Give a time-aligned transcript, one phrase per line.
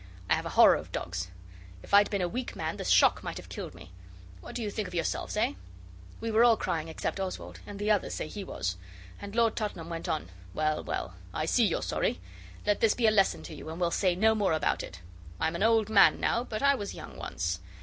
[0.31, 1.27] I have a horror of dogs.
[1.83, 3.91] If I'd been a weak man the shock might have killed me.
[4.39, 5.53] What do you think of yourselves, eh?'
[6.19, 8.77] We were all crying except Oswald, and the others say he was;
[9.21, 12.19] and Lord Tottenham went on 'Well, well, I see you're sorry.
[12.65, 15.01] Let this be a lesson to you; and we'll say no more about it.
[15.39, 17.59] I'm an old man now, but I was young once.